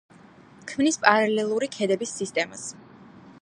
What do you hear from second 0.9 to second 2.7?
პარალელური ქედების სისტემას.